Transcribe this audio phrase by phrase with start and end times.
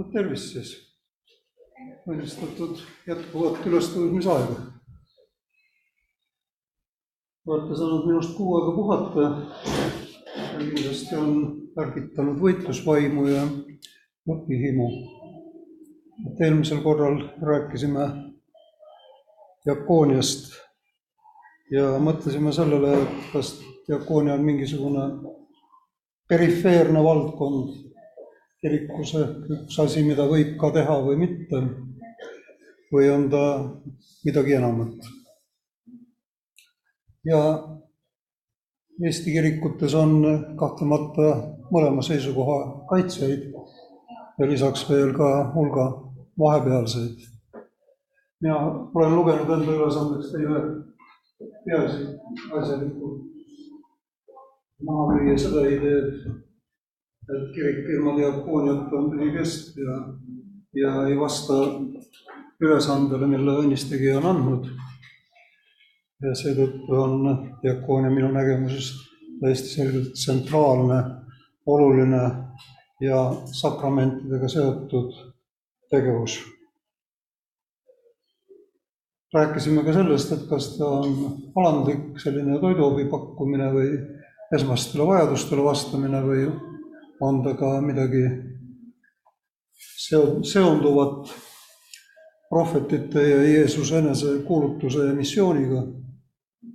[0.00, 0.70] no tervist siis.
[2.08, 4.54] õnnistatud jätkuvat ülestõusmisaega.
[7.50, 9.26] olete saanud minust kuu aega puhata.
[10.58, 11.34] kindlasti on
[11.84, 13.42] ärgitanud võitlusvaimu ja
[14.34, 14.88] õpihimu.
[16.30, 17.20] et eelmisel korral
[17.50, 18.08] rääkisime
[19.66, 20.56] diakooniast
[21.76, 23.52] ja mõtlesime sellele, et kas
[23.88, 25.06] diakoonia on mingisugune
[26.28, 27.89] perifeerne valdkond
[28.60, 31.62] kirikus üks asi, mida võib ka teha või mitte,
[32.92, 33.44] või on ta
[34.24, 35.10] midagi enamat.
[37.24, 37.40] ja
[39.00, 40.12] Eesti kirikutes on
[40.60, 41.28] kahtlemata
[41.72, 42.56] mõlema seisukoha
[42.90, 43.46] kaitsjaid
[44.38, 45.86] ja lisaks veel ka hulga
[46.38, 47.16] vahepealseid.
[48.40, 48.58] mina
[48.94, 50.60] olen lugenud enda ülesandeks teile
[51.64, 52.04] peaasi
[52.60, 53.30] asjalikult
[54.84, 56.12] maha müüa seda ideed,
[57.36, 59.96] et kirik ilma diakooniata on tühikest ja,
[60.82, 61.58] ja ei vasta
[62.60, 64.70] ülesandele, mille õnnistegija on andnud.
[66.20, 67.22] ja seetõttu on
[67.62, 69.06] diakoonia minu nägemusest
[69.40, 70.98] täiesti selgelt tsentraalne,
[71.66, 72.22] oluline
[73.00, 73.20] ja
[73.52, 75.14] sakramentidega seotud
[75.90, 76.40] tegevus.
[79.34, 81.12] rääkisime ka sellest, et kas ta on
[81.56, 83.92] alandlik selline toiduabi pakkumine või
[84.56, 86.48] esmastele vajadustele vastamine või
[87.20, 88.24] on ta ka midagi
[90.08, 91.30] seo-, seonduvat
[92.50, 95.86] prohvetite ja Jeesuse enese kuulutuse ja missiooniga.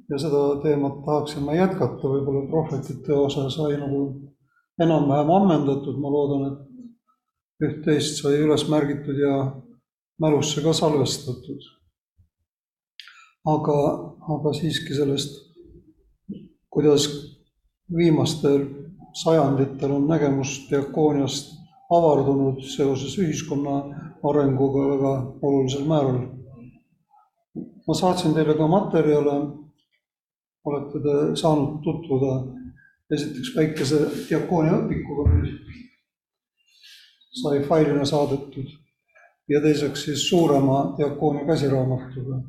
[0.09, 4.01] ja seda teemat tahaksin ma jätkata, võib-olla prohvetite osa sai nagu
[4.81, 9.33] enam-vähem ammendatud, ma loodan, et üht-teist sai üles märgitud ja
[10.21, 11.71] mälusse ka salvestatud.
[13.45, 13.79] aga,
[14.35, 15.35] aga siiski sellest,
[16.69, 17.07] kuidas
[17.97, 18.84] viimastel
[19.15, 21.53] sajanditel on nägemus diakooniast
[21.89, 23.75] avardunud seoses ühiskonna
[24.29, 26.19] arenguga väga olulisel määral.
[27.87, 29.35] ma saatsin teile ka materjale,
[30.65, 32.31] olete te saanud tutvuda
[33.15, 35.51] esiteks väikese diakoonia õpikuga, mis
[37.41, 38.71] sai failina saadetud
[39.49, 42.41] ja teiseks siis suurema diakoonia käsiraamatuga,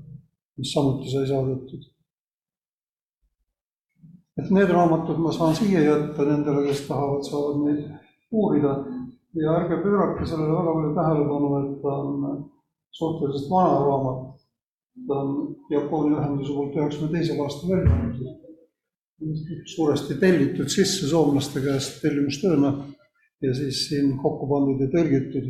[0.57, 1.83] mis samuti sai saadetud
[4.37, 7.85] et need raamatud ma saan siia jätta nendele, kes tahavad, saavad neid
[8.33, 8.73] uurida
[9.41, 12.51] ja ärge pöörake sellele väga palju tähelepanu, et ta on
[12.99, 14.37] suhteliselt vana raamat.
[15.09, 18.29] ta on Jaapani ühenduse poolt üheksakümne teisel aastal välja antud.
[19.75, 22.73] suuresti tellitud sisse soomlaste käest tellimustööna
[23.43, 25.47] ja siis siin kokku pandud ja tõlgitud.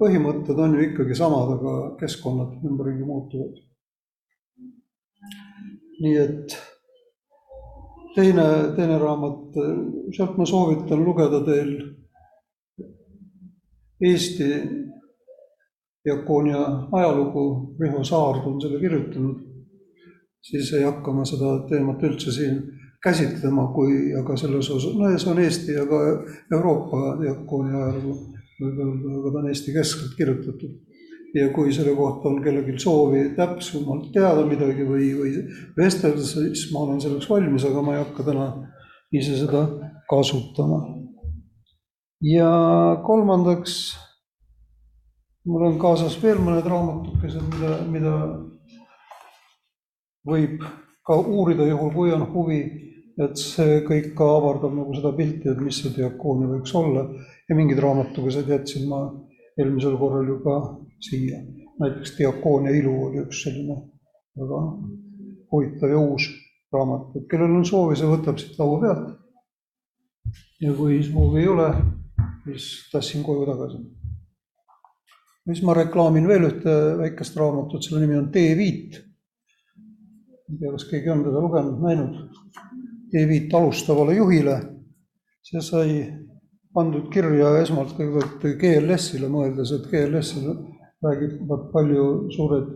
[0.00, 3.56] põhimõtted on ju ikkagi samad, aga keskkonnad ümberringi muutuvad.
[6.00, 6.56] nii et
[8.14, 9.58] teine, teine raamat,
[10.16, 11.74] sealt ma soovitan lugeda teil
[14.04, 14.48] Eesti
[16.04, 16.60] diakoonia
[16.92, 17.44] ajalugu,
[17.80, 19.38] Riho Saard on selle kirjutanud,
[20.44, 22.58] siis ei hakka ma seda teemat üldse siin
[23.04, 26.00] käsitlema, kui aga selles osas, no ja see on Eesti ja ka
[26.52, 28.18] Euroopa diakoonia ajalugu,
[28.60, 30.93] võib öelda, aga ta on Eesti keskselt kirjutatud
[31.34, 35.32] ja kui selle kohta on kellelgi soovi täpsemalt teada midagi või, või
[35.76, 38.46] vestelda, siis ma olen selleks valmis, aga ma ei hakka täna
[39.14, 39.64] ise seda
[40.10, 40.80] kasutama.
[42.22, 42.50] ja
[43.06, 43.74] kolmandaks,
[45.50, 48.14] mul on kaasas veel mõned raamatukesed, mida, mida
[50.24, 50.62] võib
[51.04, 52.62] ka uurida, juhul kui on huvi,
[53.20, 57.04] et see kõik ka avardab nagu seda pilti, et mis see diakoonia võiks olla
[57.48, 59.04] ja mingid raamatukesed jätsin ma
[59.58, 60.56] eelmisel korral ju ka
[61.00, 61.40] siia.
[61.80, 63.76] näiteks Diakoonia ilu oli üks selline
[64.38, 64.60] väga
[65.52, 66.28] huvitav ja uus
[66.74, 69.12] raamat, et kellel on soovi, see võtab siit laua pealt.
[70.62, 71.68] ja kui soovi ei ole,
[72.44, 73.80] siis tassin koju tagasi.
[75.46, 79.00] siis ma reklaamin veel ühte väikest raamatut, selle nimi on Teeviit.
[80.50, 82.40] ei tea, kas keegi on teda lugenud, näinud.
[83.10, 84.60] Teeviit alustavale juhile.
[85.44, 85.90] see sai
[86.74, 90.50] pandud kirja esmalt kõigepealt GLS-ile mõeldes, et GLS-il
[91.04, 92.72] räägivad palju suured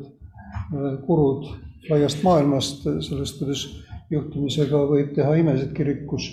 [1.07, 1.57] kurud äh,
[1.91, 3.65] laiast maailmast, sellest, kuidas
[4.13, 6.29] juhtimisega võib teha imesid kirikus.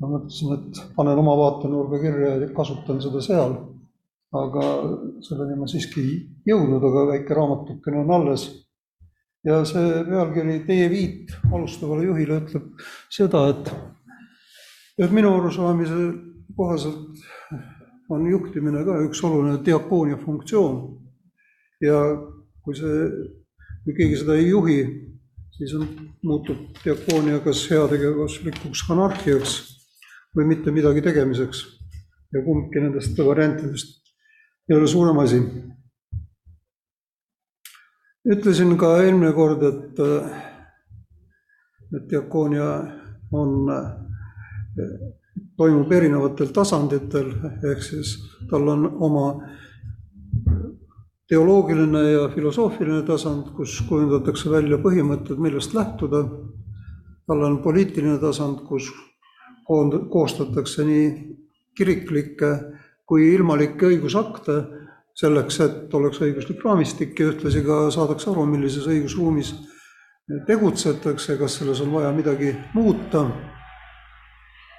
[0.00, 3.56] ma mõtlesin, et panen oma vaatenurga kirja ja kasutan seda seal.
[4.36, 4.62] aga
[5.24, 6.14] selleni ma siiski ei
[6.50, 8.48] jõudnud, aga väike raamatukene on alles.
[9.44, 12.72] ja see pealkiri Teie viit alustavale juhile ütleb
[13.10, 13.70] seda, et,
[14.98, 17.24] et minu arusaamise kohaselt
[18.10, 21.02] on juhtimine ka üks oluline diakoonia funktsioon.
[21.80, 21.98] ja
[22.64, 23.08] kui see,
[23.84, 24.78] kui keegi seda ei juhi,
[25.56, 25.88] siis on,
[26.24, 29.56] muutub diakoonia kas heategevuslikuks anarhiaks
[30.36, 31.64] või mitte midagi tegemiseks.
[32.32, 34.02] ja kumbki nendest variantidest
[34.68, 35.42] ei ole suurem asi.
[38.26, 40.00] ütlesin ka eelmine kord, et,
[41.96, 42.70] et diakoonia
[43.32, 43.70] on,
[45.56, 47.30] toimub erinevatel tasanditel,
[47.64, 48.16] ehk siis
[48.50, 49.26] tal on oma
[51.28, 56.24] teoloogiline ja filosoofiline tasand, kus kujundatakse välja põhimõtted, millest lähtuda.
[57.26, 58.92] tal on poliitiline tasand, kus
[59.66, 61.06] koond-, koostatakse nii
[61.76, 62.52] kiriklikke
[63.06, 64.60] kui ilmalikke õigusakte
[65.16, 69.52] selleks, et oleks õiguslik raamistik ja ühtlasi ka saadakse aru, millises õigusruumis
[70.46, 73.26] tegutsetakse, kas selles on vaja midagi muuta.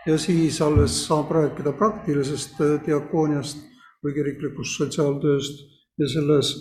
[0.07, 3.59] Ja siis alles saab rääkida praktilisest diakooniast
[4.04, 5.65] või kiriklikust sotsiaaltööst
[6.00, 6.54] ja selles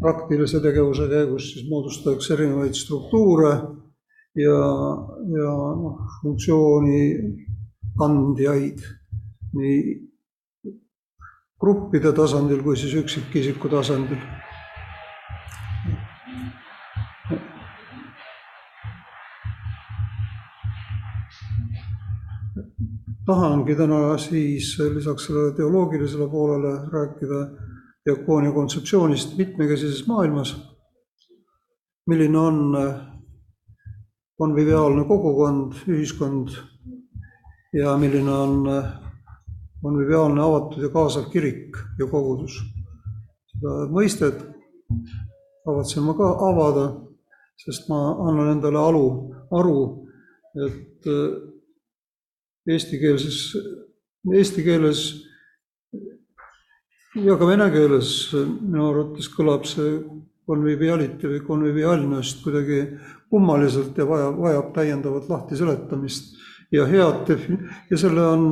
[0.00, 3.52] praktilise tegevuse käigus siis moodustatakse erinevaid struktuure
[4.38, 4.58] ja,
[5.36, 7.02] ja noh, funktsiooni
[7.98, 8.84] kandjaid
[9.56, 9.80] nii
[11.62, 14.20] gruppide tasandil kui siis üksikisiku tasandil.
[23.26, 27.40] Tahangi täna siis lisaks sellele teoloogilisele poolele rääkida
[28.06, 30.68] diakoonia kontseptsioonist mitmekesises maailmas.
[32.06, 32.76] milline on
[34.38, 36.48] konviviaalne kogukond, ühiskond
[37.72, 38.66] ja milline on
[39.82, 42.58] konviviaalne avatud ja kaasav kirik ja kogudus.
[43.52, 44.42] seda mõistet
[45.64, 46.86] kavatsen ma ka avada,
[47.64, 49.06] sest ma annan endale alu,
[49.54, 49.78] aru,
[50.66, 51.06] et
[52.68, 53.38] eestikeelses,
[54.32, 55.00] eesti keeles
[57.18, 59.96] ja ka vene keeles minu arvates kõlab see
[60.48, 62.80] conviviality või convivialnost kuidagi
[63.32, 66.32] kummaliselt ja vajab, vajab täiendavat lahtiseletamist
[66.72, 67.58] ja head defi-,
[67.90, 68.48] ja selle on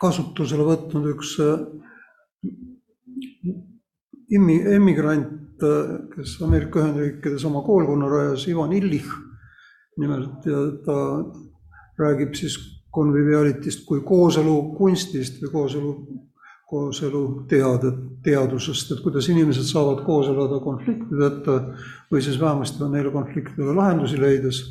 [0.00, 1.36] kasutusele võtnud üks
[4.34, 5.62] immi-, emigrant,
[6.14, 9.10] kes Ameerika Ühendriikides oma koolkonna rajas, Ivan Illich
[10.00, 10.98] nimelt, ja ta
[11.98, 12.58] räägib siis
[12.94, 15.92] conviviality'st kui kooselu kunstist või kooselu
[16.74, 17.92] kooselu teade,
[18.24, 21.58] teadusest, et kuidas inimesed saavad koos elada konfliktideta
[22.10, 24.62] või siis vähemasti on neile konfliktidele lahendusi leides.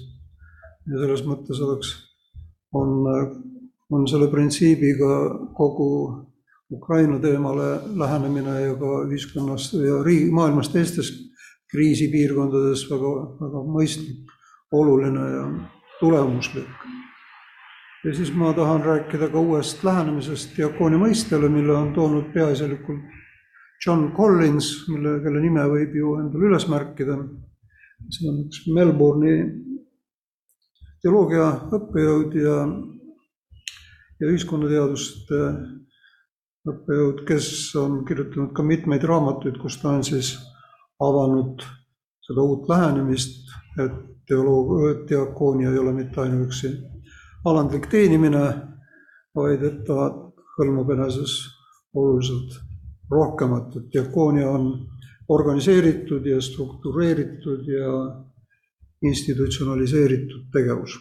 [0.84, 1.94] ja selles mõttes oleks,
[2.76, 3.06] on,
[3.92, 5.14] on selle printsiibiga
[5.56, 5.90] kogu
[6.72, 11.14] Ukraina teemale lähenemine ja ka ühiskonnas ja riigi, maailmas teistes
[11.72, 14.34] kriisipiirkondades väga, väga mõistlik,
[14.74, 15.46] oluline ja
[16.02, 16.68] tulemuslik
[18.04, 23.22] ja siis ma tahan rääkida ka uuest lähenemisest diakoonia mõistele, mille on toonud peaasjalikult
[23.86, 27.18] John Collins, mille, kelle nime võib ju endale üles märkida.
[28.12, 29.36] see on üks Melbourne'i
[31.04, 31.46] teoloogia
[31.78, 32.58] õppejõud ja,
[34.20, 35.40] ja ühiskonnateaduste
[36.72, 37.48] õppejõud, kes
[37.80, 40.36] on kirjutanud ka mitmeid raamatuid, kus ta on siis
[41.00, 41.64] avanud
[42.24, 43.48] seda uut lähenemist,
[43.80, 43.96] et
[44.28, 46.72] teoloog, diakoonia ei ole mitte ainuüksi
[47.46, 48.44] alandlik teenimine,
[49.36, 50.10] vaid et ta
[50.58, 51.38] hõlmab eneses
[51.94, 52.60] oluliselt
[53.12, 54.70] rohkemat, et diakoonia on
[55.34, 57.90] organiseeritud ja struktureeritud ja
[59.04, 61.00] institutsionaliseeritud tegevus.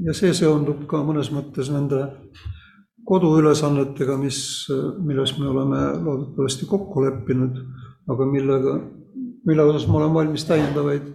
[0.00, 2.06] ja see seondub ka mõnes mõttes nende
[3.04, 4.38] koduülesannetega, mis,
[5.04, 7.58] milles me oleme loodetavasti kokku leppinud,
[8.08, 8.76] aga millega,
[9.46, 11.08] mille osas ma olen valmis täiendavaid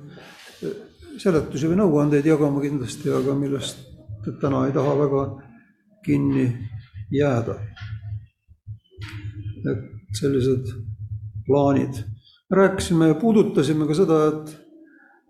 [1.22, 3.81] seletusi või nõuandeid jagama kindlasti, aga millest
[4.41, 5.24] täna ei taha väga
[6.05, 6.48] kinni
[7.12, 7.55] jääda.
[9.65, 10.67] et sellised
[11.45, 12.03] plaanid.
[12.51, 14.50] rääkisime ja puudutasime ka seda, et,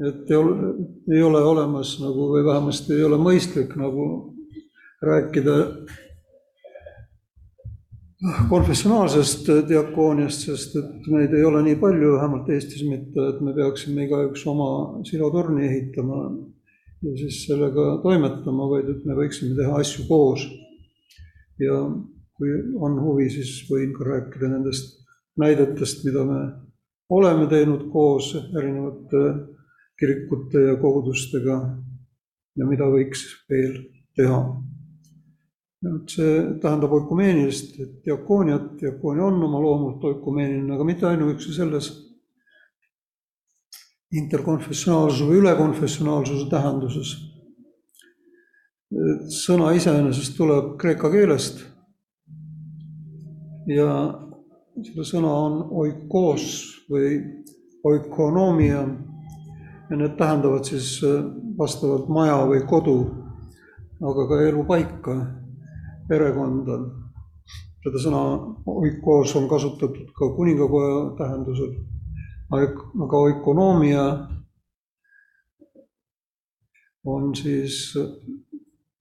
[0.07, 4.35] et ei ole, olemas nagu või vähemasti ei ole mõistlik nagu
[5.01, 5.55] rääkida
[8.49, 14.05] konfessionaalsest diakooniast, sest et meid ei ole nii palju, vähemalt Eestis mitte, et me peaksime
[14.05, 14.69] igaüks oma
[15.07, 16.21] silotorni ehitama
[17.03, 20.45] ja siis sellega toimetama, vaid et me võiksime teha asju koos.
[21.59, 21.75] ja
[22.35, 22.51] kui
[22.83, 24.97] on huvi, siis võin ka rääkida nendest
[25.39, 26.39] näidetest, mida me
[27.09, 29.21] oleme teinud koos erinevate
[29.99, 31.59] kirikute ja kogudustega
[32.55, 33.77] ja mida võiks veel
[34.15, 34.39] teha
[35.85, 41.91] et see tähendab oikumeenilist diakooniat, diakoonia on oma loomult oikumeeniline, aga mitte ainuüksi selles
[44.15, 47.15] interkonfessionaalsuse või ülekonfessionaalsuse tähenduses.
[49.35, 51.65] sõna iseenesest tuleb kreeka keelest.
[53.67, 53.89] Ja
[54.85, 56.45] selle sõna on oikos
[56.89, 57.17] või
[57.83, 58.85] oikonoomia
[59.89, 61.01] ja need tähendavad siis
[61.57, 62.99] vastavalt maja või kodu,
[64.01, 65.17] aga ka elupaika
[66.07, 66.79] perekonda.
[67.85, 68.21] seda sõna
[68.65, 71.75] oikos on kasutatud ka kuningakoja tähendusel,
[72.51, 74.05] aga oikonoomia
[77.05, 77.93] on siis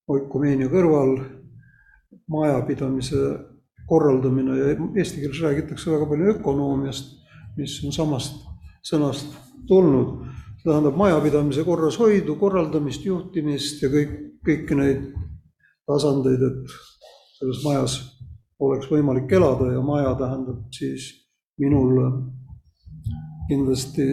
[0.08, 1.16] oikumeenia kõrval
[2.28, 3.22] majapidamise
[3.88, 7.16] korraldamine ja eesti keeles räägitakse väga palju ökonoomiast,
[7.56, 8.40] mis on samast
[8.84, 9.32] sõnast
[9.68, 10.24] tulnud.
[10.60, 14.12] see tähendab majapidamise korrashoidu, korraldamist, juhtimist ja kõik,
[14.46, 15.02] kõiki neid
[15.86, 16.76] tasandeid, et
[17.44, 17.94] selles majas
[18.60, 21.10] oleks võimalik elada ja maja tähendab siis
[21.60, 21.98] minul
[23.48, 24.06] kindlasti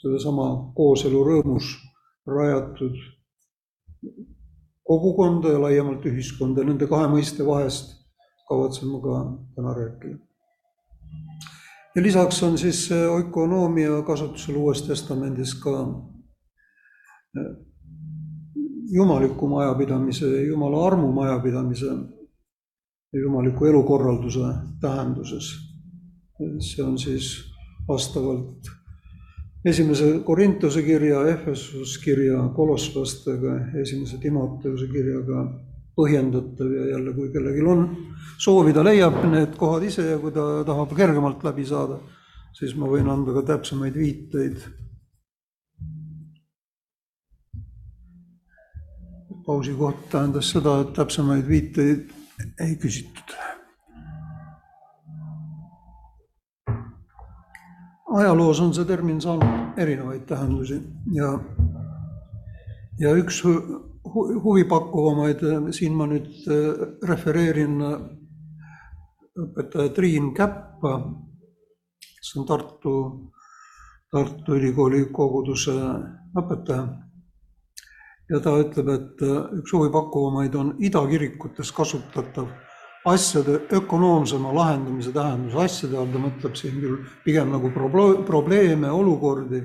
[0.00, 1.70] sedasama kooselu rõõmus
[2.28, 2.98] rajatud
[4.84, 7.96] kogukonda ja laiemalt ühiskonda, nende kahe mõiste vahest
[8.50, 9.16] kavatsen ma ka
[9.56, 10.18] täna rääkida.
[11.94, 15.76] ja lisaks on siis ökonoomia kasutusel Uues Testamendis ka
[17.38, 17.69] eh,
[18.90, 21.86] jumaliku majapidamise, jumala armu majapidamise
[23.12, 25.54] ja jumaliku elukorralduse tähenduses.
[26.60, 27.52] see on siis
[27.88, 28.70] vastavalt
[29.64, 35.44] esimese Korintuse kirja, Efesus kirja, kolosslastega, esimese Timoteuse kirjaga
[35.96, 37.84] põhjendatav ja jälle, kui kellelgi on
[38.40, 41.98] soovi, ta leiab need kohad ise ja kui ta tahab kergemalt läbi saada,
[42.56, 44.62] siis ma võin anda ka täpsemaid viiteid.
[49.46, 52.12] Pausi koht tähendas seda, et täpsemaid viiteid
[52.60, 53.36] ei küsitud
[58.10, 60.80] ajaloos on see termin saanud erinevaid tähendusi
[61.14, 61.30] ja,
[62.98, 63.54] ja üks hu
[64.44, 65.42] huvipakkuvamaid,
[65.76, 67.98] siin ma nüüd äh, refereerin äh,
[69.44, 70.94] õpetaja Triin Käppa,
[72.00, 72.94] kes on Tartu,
[74.10, 75.76] Tartu Ülikooli koguduse
[76.34, 76.88] õpetaja.
[78.30, 82.48] Ja ta ütleb, et äh, üks huvipakkuvamaid on idakirikutes kasutatav
[83.04, 87.70] asjade ökonoomsema lahendamise tähendus, asjade all ta mõtleb siin küll pigem nagu
[88.26, 89.62] probleeme, olukordi.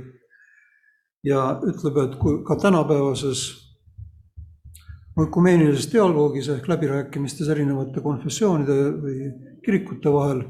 [1.25, 3.41] ja ütleb, et kui ka tänapäevases
[5.19, 9.31] ökumeenilisest dialoogis ehk läbirääkimistes erinevate konfessioonide või
[9.65, 10.43] kirikute vahel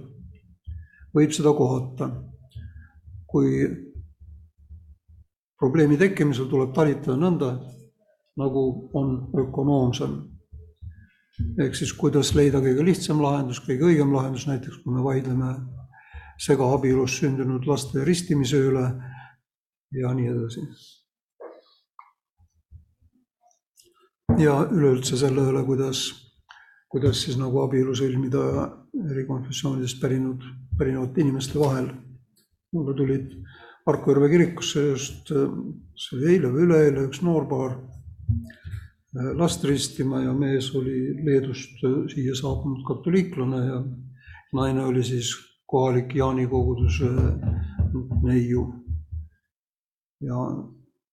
[1.15, 2.09] võib seda kohata.
[3.27, 3.67] kui
[5.59, 7.49] probleemi tekkimisel tuleb talitada nõnda,
[8.37, 10.15] nagu on ökonoomsem
[11.59, 15.51] ehk siis kuidas leida kõige lihtsam lahendus, kõige õigem lahendus, näiteks kui me vaidleme
[16.41, 18.85] segaabielus sündinud laste ristimise üle
[19.95, 20.67] ja nii edasi.
[24.39, 25.99] ja üleüldse selle üle, kuidas,
[26.91, 28.41] kuidas siis nagu abielu sõlmida
[29.11, 30.43] eri konfessioonidest pärinud,
[30.77, 31.91] pärinevate inimeste vahel.
[32.73, 33.31] mulle tulid
[33.85, 37.77] Harku Järve kirikusse just, see oli eile või üleeile, üks noorpaar
[39.37, 41.79] last ristima ja mees oli Leedust
[42.11, 43.83] siia saabunud katoliiklane ja
[44.53, 45.31] naine oli siis
[45.65, 47.09] kohalik Jaani koguduse
[48.23, 48.65] neiu.
[50.21, 50.35] ja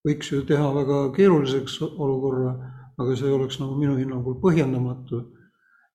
[0.06, 2.52] võiks ju teha väga keeruliseks olukorra,
[2.98, 5.22] aga see oleks nagu minu hinnangul põhjendamatu.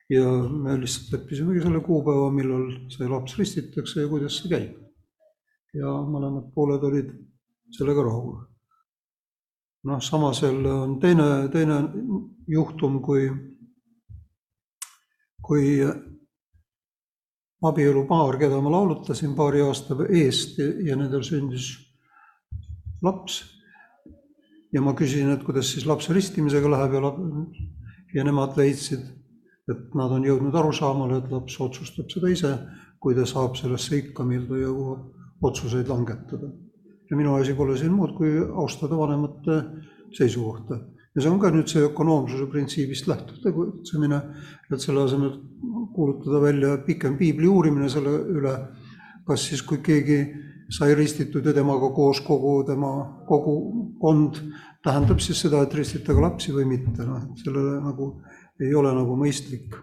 [0.09, 4.75] ja me lihtsalt leppisimegi selle kuupäeva, millal see laps ristitakse ja kuidas see käib.
[5.73, 7.11] ja mõlemad pooled olid
[7.75, 8.37] sellega rahul
[9.83, 11.81] noh, samas jälle on teine, teine
[12.47, 13.29] juhtum, kui,
[15.41, 15.65] kui
[17.63, 21.71] abielupaar, keda ma laulutasin paari aasta eest ja nendel sündis
[23.01, 23.43] laps.
[24.73, 27.11] ja ma küsisin, et kuidas siis lapse ristimisega läheb ja
[28.13, 29.05] ja nemad leidsid,
[29.71, 32.51] et nad on jõudnud arusaamale, et laps otsustab seda ise,
[32.99, 36.51] kui ta saab sellesse ikka, mil ta jõuab otsuseid langetada
[37.09, 39.61] ja minu asi pole siin muud, kui austada vanemate
[40.15, 40.79] seisukohta.
[41.15, 44.19] ja see on ka nüüd see ökonoomsuse printsiibist lähtuv tegutsemine,
[44.71, 45.31] et selle asemel
[45.95, 48.53] kuulutada välja pikem piibli uurimine selle üle,
[49.25, 50.19] kas siis, kui keegi
[50.69, 52.91] sai ristitud ja temaga koos kogu tema
[53.27, 54.41] kogukond,
[54.83, 58.11] tähendab siis seda, et ristitage lapsi või mitte, noh, sellele nagu
[58.61, 59.73] ei ole nagu mõistlik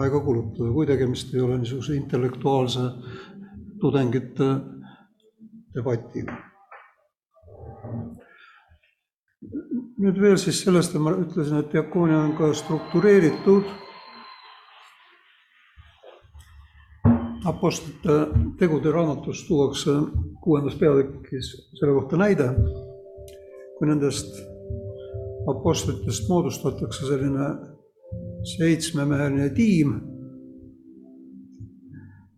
[0.00, 2.86] aega kulutada, kui tegemist ei ole niisuguse intellektuaalse
[3.80, 4.50] tudengite
[5.74, 6.36] debatiga.
[10.00, 13.68] nüüd veel siis sellest, et ma ütlesin, et diakoonia on ka struktureeritud.
[17.48, 18.16] Apostlite
[18.60, 19.94] tegude raamatus tuuakse
[20.44, 22.48] kuuendas peatükis selle kohta näide,
[23.78, 24.40] kui nendest
[25.48, 27.48] apostlitest moodustatakse selline
[28.56, 29.94] seitsmemeheline tiim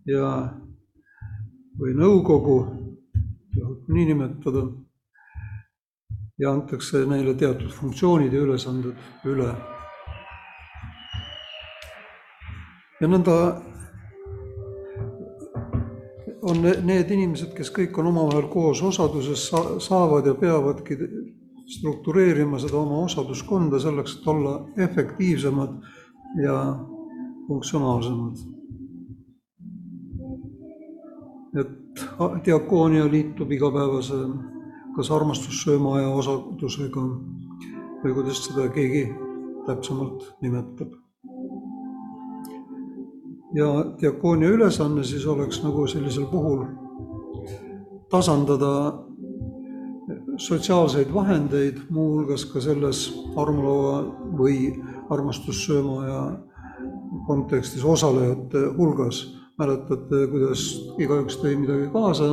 [0.07, 0.31] ja,
[1.79, 2.59] või nõukogu
[3.89, 4.67] nimetada,
[6.39, 9.53] ja antakse neile teatud funktsioonid ja ülesanded üle.
[13.03, 13.35] ja nõnda
[16.43, 20.99] on ne- need inimesed, kes kõik on omavahel koos osaduses, sa- saavad ja peavadki
[21.67, 25.77] struktureerima seda oma osaduskonda selleks, et olla efektiivsemad
[26.43, 26.57] ja
[27.49, 28.37] funktsionaalsemad.
[31.61, 31.82] et
[32.45, 34.19] diakoonia liitub igapäevase
[34.97, 37.05] kas armastussööma aja osadusega
[38.03, 39.07] või kuidas seda keegi
[39.67, 40.99] täpsemalt nimetab.
[43.55, 43.69] ja
[44.01, 46.65] diakoonia ülesanne siis oleks nagu sellisel puhul
[48.11, 48.73] tasandada
[50.37, 53.05] sotsiaalseid vahendeid, muuhulgas ka selles
[53.37, 54.03] armulava
[54.39, 54.73] või
[55.11, 56.23] armastussööma ja
[57.27, 59.23] kontekstis osalejate hulgas.
[59.61, 60.65] Mäletate, kuidas
[61.03, 62.31] igaüks tõi midagi kaasa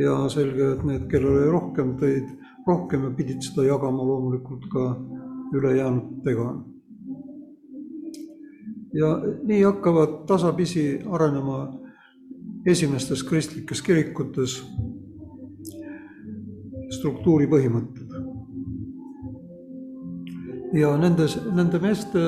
[0.00, 2.30] ja selge, et need, kellel oli rohkem, tõid
[2.66, 4.86] rohkem ja pidid seda jagama loomulikult ka
[5.54, 6.54] ülejäänutega.
[8.94, 9.08] ja
[9.42, 11.56] nii hakkavad tasapisi arenema
[12.66, 14.62] esimestes kristlikes kirikutes
[16.90, 18.14] struktuuri põhimõtted.
[20.74, 22.20] ja nendes, nende meeste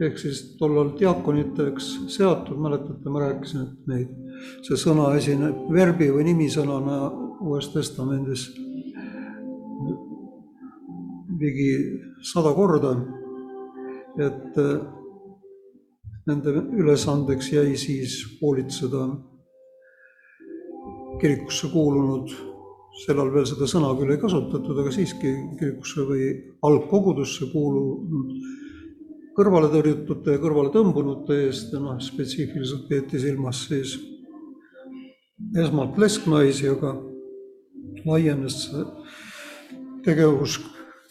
[0.00, 4.10] ehk siis tollal diakoniteks seatud, mäletate, ma rääkisin, et neid,
[4.66, 6.98] see sõna esineb verbi või nimisõnana
[7.46, 8.48] Uues Testamendis
[11.40, 11.70] ligi
[12.24, 12.96] sada korda.
[14.16, 14.54] et
[16.26, 19.02] nende ülesandeks jäi siis hoolitseda
[21.20, 22.32] kirikusse kuulunud,
[23.04, 26.30] sellal veel seda sõna küll ei kasutatud, aga siiski kirikusse või
[26.64, 28.32] algkogudusse kuulunud
[29.36, 33.96] kõrvale tõrjutute ja kõrvale tõmbunute eest ja noh, spetsiifiliselt peeti silmas siis
[35.60, 36.94] esmalt lesknaisi, aga
[38.06, 38.84] laienes see
[40.06, 40.56] tegevus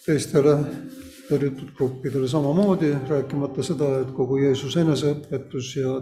[0.05, 0.55] teistele
[1.25, 5.93] tõrjutud gruppidele samamoodi, rääkimata seda, et kogu Jeesuse eneseõpetus ja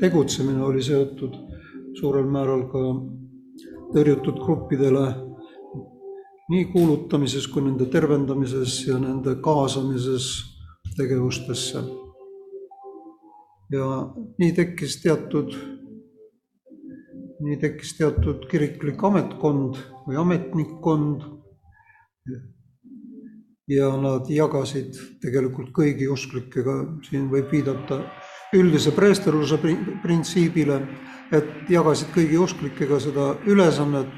[0.00, 1.36] tegutsemine oli seotud
[1.98, 2.82] suurel määral ka
[3.92, 5.04] tõrjutud gruppidele
[6.52, 10.32] nii kuulutamises kui nende tervendamises ja nende kaasamises
[10.96, 11.82] tegevustesse.
[13.72, 13.84] ja
[14.38, 15.54] nii tekkis teatud,
[17.40, 21.22] nii tekkis teatud kiriklik ametkond või ametnikkond.
[23.68, 26.74] ja nad jagasid tegelikult kõigi usklikega,
[27.08, 28.02] siin võib viidata
[28.52, 29.56] üldise preesterluse
[30.02, 30.80] printsiibile,
[31.32, 34.12] et jagasid kõigi usklikega seda ülesannet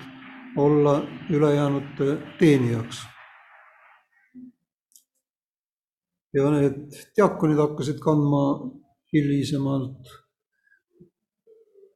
[0.56, 3.13] olla ülejäänute teenijaks
[6.34, 8.44] ja need diakonid hakkasid kandma
[9.14, 10.12] hilisemalt.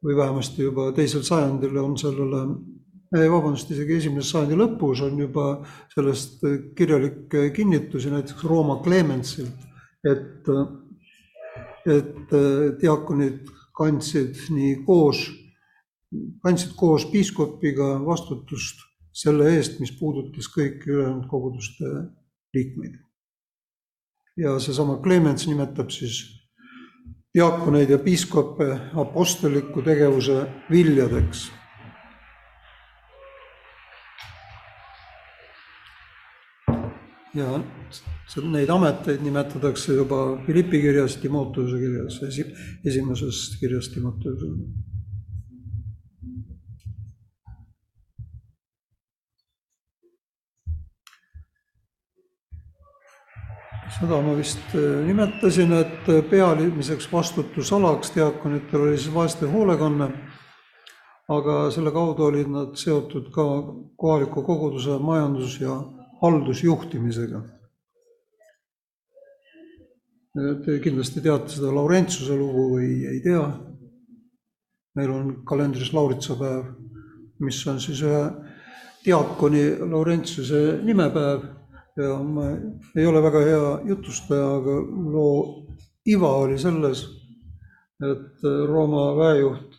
[0.05, 2.45] Või vähemasti juba teisel sajandil on sellele,
[3.11, 5.47] vabandust, isegi esimese sajandi lõpus on juba
[5.91, 6.45] sellest
[6.79, 9.65] kirjalikke kinnitusi näiteks Rooma Clemensilt,
[10.07, 10.53] et,
[11.97, 12.37] et
[12.79, 15.25] diakonid kandsid nii koos,
[16.47, 18.87] kandsid koos piiskopiga vastutust
[19.19, 21.91] selle eest, mis puudutas kõiki ülejäänud koguduste
[22.55, 23.08] liikmeid
[24.39, 26.23] ja seesama Clemens nimetab siis
[27.35, 31.49] diakoneid ja piiskoppe apostliku tegevuse viljadeks.
[37.39, 37.61] ja
[38.51, 42.17] neid ameteid nimetatakse juba Philippi kirjas, Timoteuse kirjas,
[42.85, 44.98] esimeses kirjas Timoteusele
[53.97, 60.09] seda ma vist äh, nimetasin, et äh, pealiseks vastutusalaks diakonitel oli siis vaeste hoolekanne,
[61.29, 63.47] aga selle kaudu olid nad seotud ka
[63.97, 65.77] kohaliku koguduse majandus- ja
[66.23, 67.43] haldusjuhtimisega.
[70.65, 73.47] Te kindlasti teate seda Laurentsuse lugu või ei tea.
[74.99, 76.65] meil on kalendris Lauritsa päev,
[77.39, 78.23] mis on siis ühe
[79.05, 81.45] diakoni Laurentsuse nimepäev
[81.99, 82.49] ja ma
[82.97, 84.77] ei ole väga hea jutustaja, aga
[85.13, 85.67] loo
[86.09, 87.05] iva oli selles,
[87.99, 89.77] et Rooma väejuht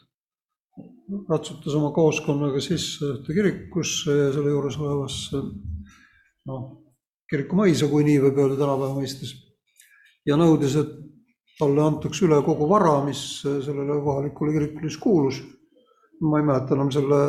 [1.29, 5.41] ratsutas oma kooskonnaga sisse ühte kirikusse ja selle juures olevasse
[6.49, 6.65] noh,
[7.29, 9.33] kirikumõisa, kui nii võib öelda tänapäeva mõistes.
[10.25, 10.91] ja nõudis, et
[11.59, 15.41] talle antakse üle kogu vara, mis sellele kohalikule kirikule siis kuulus.
[16.21, 17.19] ma ei mäleta enam selle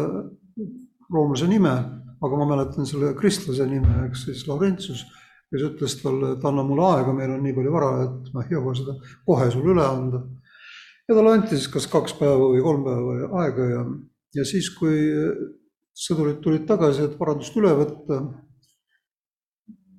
[1.10, 1.74] roomlase nime
[2.20, 5.04] aga ma mäletan selle kristlase nime, eks siis Laurentius,
[5.50, 8.54] kes ütles talle, et anna mulle aega, meil on nii palju vara, et ma ei
[8.54, 10.22] jõua seda kohe sulle üle anda.
[11.08, 13.82] ja talle anti siis kas kaks päeva või kolm päeva aega ja,
[14.38, 15.00] ja siis, kui
[15.96, 18.22] sõdurid tulid tagasi, et varandust üle võtta,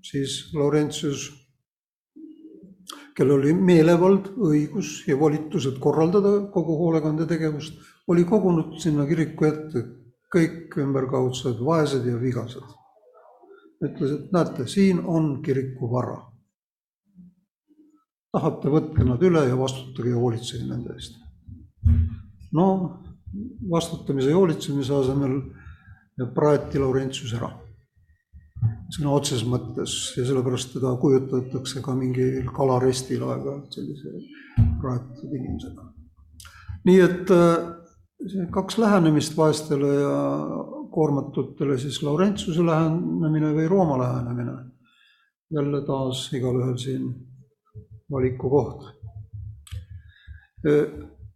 [0.05, 1.29] siis Laurentius
[3.17, 7.75] kellel oli meelevald, õigus ja volitused korraldada kogu hoolekandetegevust,
[8.07, 9.83] oli kogunud sinna kiriku ette
[10.31, 12.77] kõik ümberkaudsed vaesed ja vigased.
[13.81, 16.19] ütles, et näete, siin on kiriku vara.
[18.31, 21.17] tahate, võtke nad üle ja vastutage ja hoolitsege nende eest.
[22.51, 22.67] no
[23.71, 25.41] vastutamise ja hoolitsemise asemel
[26.35, 27.51] praeti Laurentius ära
[28.91, 34.11] sõna otseses mõttes ja sellepärast teda kujutatakse ka mingil kalarestil aeg-ajalt sellise
[34.81, 35.87] praetud inimesena.
[36.85, 37.55] nii et äh,
[38.51, 40.17] kaks lähenemist vaestele ja
[40.91, 44.57] koormatutele, siis Laurentsuse lähenemine või Rooma lähenemine.
[45.51, 47.07] jälle taas igalühel siin
[48.11, 48.83] valiku koht.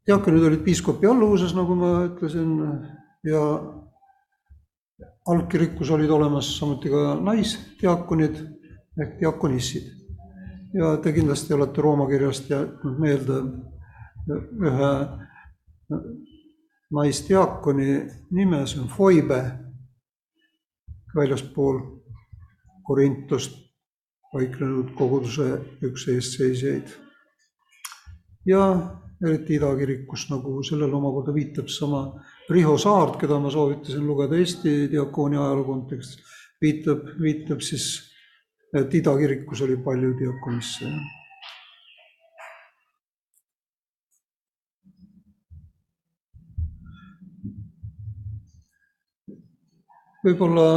[0.08, 2.54] diaakonid olid piiskopi alluvuses, nagu ma ütlesin,
[3.24, 3.42] ja
[5.26, 8.40] algkirikus olid olemas samuti ka naisdiaakonid
[9.02, 9.92] ehk diakonissid.
[10.74, 13.42] ja te kindlasti olete Rooma kirjast jätnud meelde
[14.30, 14.92] ühe
[16.96, 19.42] naisdiakoni nime, see on Foibe,
[21.16, 21.80] väljaspool
[22.86, 23.56] Korintust
[24.34, 25.48] paiknenud koguduse
[25.88, 26.94] üks eestseisjaid.
[28.46, 28.62] ja
[29.26, 32.02] eriti idakirikus, nagu sellele omakorda viitab sama
[32.50, 36.20] Riho Saart, keda ma soovitasin lugeda Eesti diakooni ajaloo kontekstis,
[36.62, 37.88] viitab, viitab siis,
[38.76, 40.92] et idakirikus oli palju diakonisse.
[50.26, 50.68] Võib-olla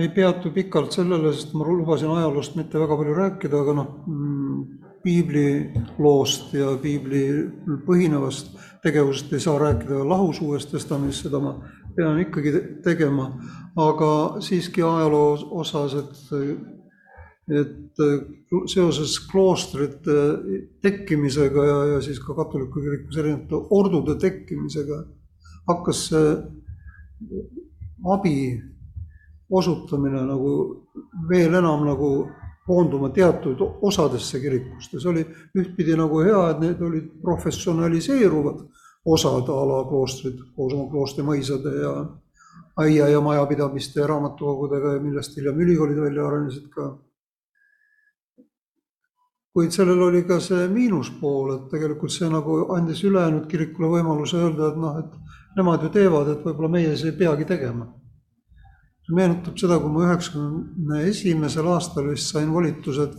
[0.00, 3.90] ei peatu pikalt sellele, sest ma lubasin ajaloost mitte väga palju rääkida, aga noh,
[5.04, 7.46] piibliloost ja piiblil
[7.86, 8.52] põhinevast
[8.84, 11.54] tegevusest ei saa rääkida lahus Uuest Testamendist, seda ma
[11.96, 12.52] pean ikkagi
[12.84, 13.30] tegema,
[13.80, 14.10] aga
[14.44, 16.76] siiski ajaloo osas, et
[17.50, 18.02] et
[18.70, 20.12] seoses kloostrite
[20.84, 25.00] tekkimisega ja, ja siis ka katoliku kirikus erinevate ordude tekkimisega
[25.66, 26.28] hakkas see
[28.14, 28.36] abi
[29.50, 30.52] osutamine nagu
[31.28, 32.10] veel enam nagu
[32.66, 35.24] koonduma teatud osadesse kirikust ja see oli
[35.58, 38.62] ühtpidi nagu hea, et need olid professionaliseeruvad
[39.04, 41.94] osad a la kloostrid koos oma kloostrimõisade ja
[42.76, 46.90] aia ja majapidamiste ja raamatukogudega ja millest hiljem ülikoolid välja arenesid ka.
[49.52, 54.68] kuid sellel oli ka see miinuspool, et tegelikult see nagu andis ülejäänud kirikule võimaluse öelda,
[54.70, 57.88] et noh, et nemad ju teevad, et võib-olla meie siis ei peagi tegema
[59.14, 63.16] meenutab seda, kui ma üheksakümne esimesel aastal vist sain volitused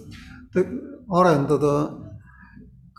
[1.22, 1.74] arendada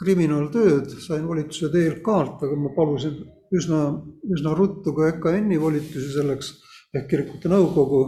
[0.03, 3.21] kriminaaltööd, sain volituse DLK-lt, aga ma palusin
[3.55, 3.85] üsna,
[4.35, 6.55] üsna ruttu ka EKN-i volitusi selleks
[6.97, 8.03] ehk kirikute nõukogu.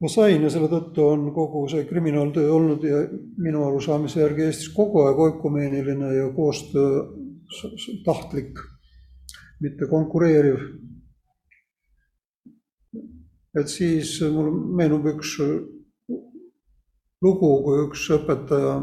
[0.00, 3.02] ma sain ja selle tõttu on kogu see kriminaaltöö olnud ja
[3.36, 7.02] minu arusaamise järgi Eestis kogu aeg oikumeeniline ja koostöö
[8.06, 8.62] tahtlik,
[9.60, 10.64] mitte konkureeriv
[13.58, 15.36] et siis mul meenub üks
[17.20, 18.74] lugu, kui üks õpetaja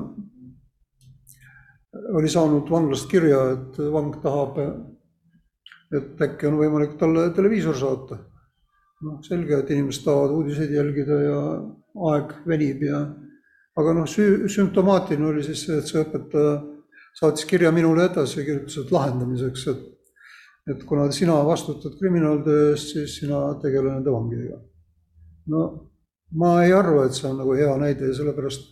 [2.17, 4.59] oli saanud vanglast kirja, et vang tahab,
[5.97, 8.23] et äkki on võimalik talle televiisor saata.
[8.97, 11.41] noh, selge, et inimesed tahavad uudiseid jälgida ja
[12.11, 13.03] aeg venib ja
[13.77, 16.55] aga noh, süü-, sümptomaatiline oli siis see, et see õpetaja
[17.19, 19.83] saatis kirja minule edasi ja kirjutas, et lahendamiseks, et
[20.67, 24.57] et kuna sina vastutad kriminaaltöö eest, siis sina tegele nende vangidega.
[25.47, 25.61] no
[26.35, 28.65] ma ei arva, et see on nagu hea näide ja sellepärast,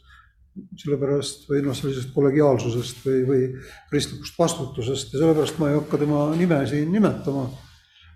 [0.82, 3.46] sellepärast või noh, sellisest kollegiaalsusest või, või
[3.92, 7.48] kristlikust vastutusest ja sellepärast ma ei hakka tema nime siin nimetama.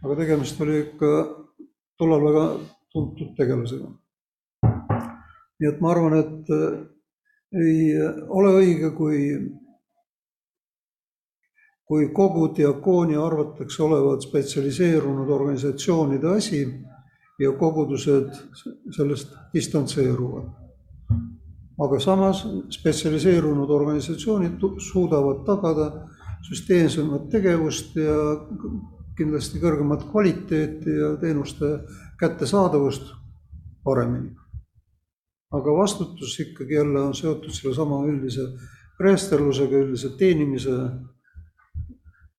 [0.03, 1.13] aga tegemist oli ikka
[1.99, 2.45] tollal väga
[2.91, 3.89] tuntud tegelasega.
[5.59, 6.51] nii et ma arvan, et
[7.59, 7.95] ei
[8.27, 9.17] ole õige, kui
[11.89, 16.61] kui kogu diakoonia arvatakse olevat spetsialiseerunud organisatsioonide asi
[17.39, 18.29] ja kogudused
[18.95, 20.51] sellest distantseeruvad.
[21.79, 25.91] aga samas spetsialiseerunud organisatsioonid suudavad tagada
[26.49, 28.15] süsteemsemat tegevust ja
[29.17, 31.79] kindlasti kõrgemat kvaliteeti ja teenuste
[32.19, 33.13] kättesaadavust
[33.83, 34.35] paremini.
[35.51, 38.45] aga vastutus ikkagi jälle on seotud sellesama üldise
[38.97, 40.75] preesterlusega, üldise teenimise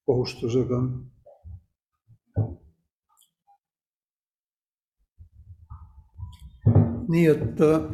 [0.06, 0.82] kohustusega.
[7.10, 7.86] nii et äh,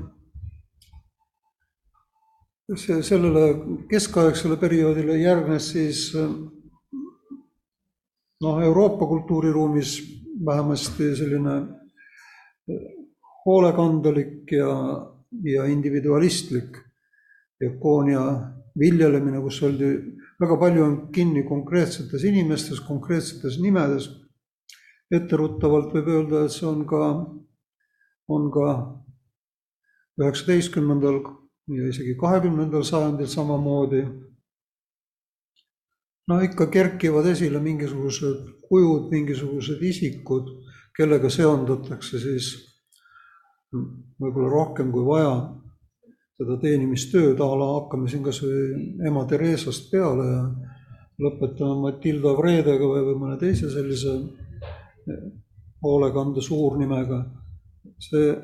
[2.77, 3.45] see, sellele
[3.89, 6.35] keskaegsele perioodile järgnes siis äh,
[8.45, 9.95] noh, Euroopa kultuuriruumis
[10.45, 12.83] vähemasti selline äh,
[13.47, 14.75] hoolekandelik ja,
[15.43, 16.77] ja individualistlik
[17.61, 18.23] diakoonia
[18.79, 19.91] viljelemine, kus öeldi,
[20.41, 24.11] väga palju on kinni konkreetsetes inimestes, konkreetsetes nimedes.
[25.07, 27.01] etteruttavalt võib öelda, et see on ka,
[28.27, 28.71] on ka
[30.19, 31.21] üheksateistkümnendal
[31.71, 34.03] ja isegi kahekümnendal sajandil samamoodi.
[36.29, 40.49] no ikka kerkivad esile mingisugused kujud, mingisugused isikud,
[40.97, 42.49] kellega seondatakse siis
[43.73, 45.37] võib-olla rohkem kui vaja
[46.37, 48.65] seda teenimistööd, a la hakkame siin kas või
[49.09, 50.43] ema Theresast peale ja
[51.23, 54.19] lõpetame Matilda Vreedega või, või mõne teise sellise
[55.83, 57.25] hoolekande suurnimega.
[57.99, 58.35] see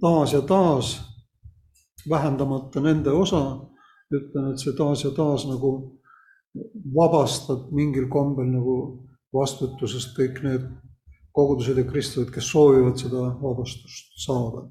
[0.00, 0.96] taas ja taas,
[2.10, 3.42] vähendamata nende osa,
[4.10, 6.00] ütlen, et see taas ja taas nagu
[6.94, 8.76] vabastab mingil kombel nagu
[9.34, 10.66] vastutusest kõik need
[11.36, 14.64] kogudused ja kristlased, kes soovivad seda vabastust saada.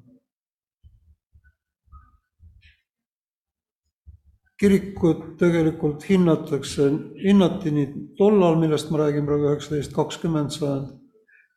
[4.60, 6.90] Kirikut tegelikult hinnatakse,
[7.24, 7.88] hinnati nii
[8.18, 10.94] tollal, millest ma räägin praegu üheksateist, kakskümmend sajand,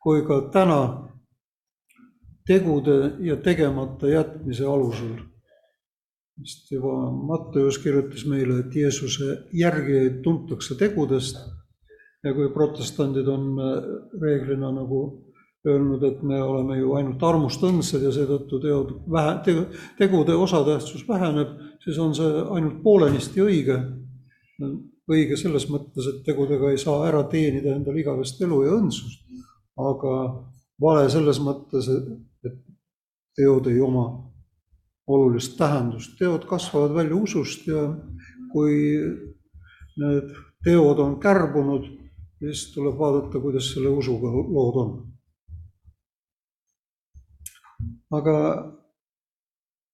[0.03, 0.81] kui ka täna
[2.49, 5.19] tegude ja tegemata jätmise alusel.
[6.39, 11.41] sest juba Matteus kirjutas meile, et Jeesuse järgijaid tuntakse tegudest
[12.25, 13.89] ja kui protestandid on äh,
[14.23, 15.01] reeglina nagu
[15.67, 19.65] öelnud, et me oleme ju ainult armust õndsad ja seetõttu teod vähe,
[19.99, 21.57] tegude osatähtsus väheneb,
[21.88, 23.79] siis on see ainult poolenisti õige.
[25.09, 29.22] õige selles mõttes, et tegudega ei saa ära teenida endale igavest elu ja õndsust,
[29.81, 30.14] aga
[30.85, 32.59] vale selles mõttes, et
[33.38, 34.05] teod ei oma
[35.09, 37.87] olulist tähendust, teod kasvavad välja usust ja
[38.53, 38.98] kui
[39.96, 40.35] need
[40.66, 41.88] teod on kärbunud,
[42.42, 44.92] siis tuleb vaadata, kuidas selle usuga lood on.
[48.12, 48.35] aga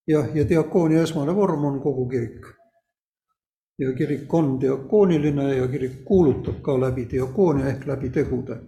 [0.09, 2.47] jah, ja diakoonia esmane vorm on kogu kirik.
[3.79, 8.61] ja kirik on diakooniline ja kirik kuulutab ka läbi diakoonia ehk läbi tegude.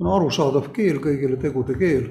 [0.00, 2.08] on arusaadav keel kõigile tegude keel.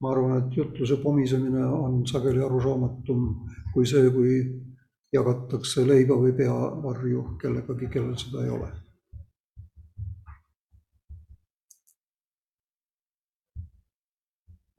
[0.00, 3.34] ma arvan, et jutluse pomisemine on sageli arusaamatum
[3.74, 4.36] kui see, kui
[5.12, 8.70] jagatakse leiba või peavarju kellegagi, kellel seda ei ole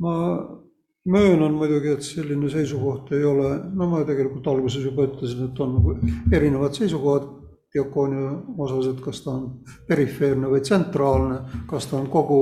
[0.02, 0.14] ma
[1.06, 5.78] möönan muidugi, et selline seisukoht ei ole, no ma tegelikult alguses juba ütlesin, et on
[5.80, 5.96] nagu
[6.34, 7.38] erinevad seisukohad.
[7.72, 9.44] Diakoonia osas, et kas ta on
[9.88, 11.38] perifeerne või tsentraalne,
[11.70, 12.42] kas ta on kogu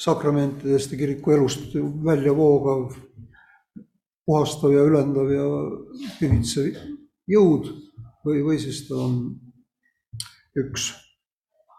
[0.00, 2.86] sakramentidest ja kiriku elust välja voogav,
[4.24, 5.44] puhastav ja ülendav ja
[6.16, 6.72] pühitsev
[7.28, 7.68] jõud
[8.24, 9.18] või, või siis ta on
[10.64, 10.88] üks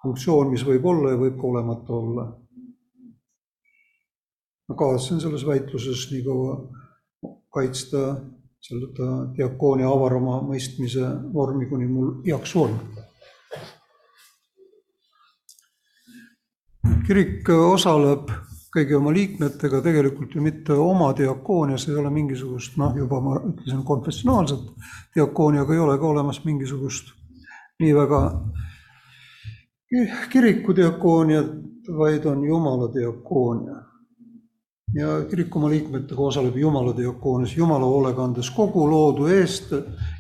[0.04, 2.28] funktsioon, mis võib olla ja võib ka olemata olla
[4.68, 6.58] ma kavatsen selles väitluses nii kaua
[7.54, 8.02] kaitsta
[8.68, 12.80] seda diakoonia avarama mõistmise vormi, kuni mul jaksu on.
[17.08, 18.32] kirik osaleb
[18.76, 23.86] kõigi oma liikmetega tegelikult ju mitte oma diakoonias, ei ole mingisugust noh, juba ma ütlesin,
[23.88, 24.66] konfessionaalset
[25.16, 27.14] diakooniaga ei ole ka olemas mingisugust
[27.80, 28.22] nii väga
[30.34, 31.54] kiriku diakooniat,
[31.98, 33.78] vaid on Jumala diakoonia
[34.96, 39.74] ja kirik oma liikmetega osaleb Jumala diakoonias, Jumala hoolekandes kogu loodu eest.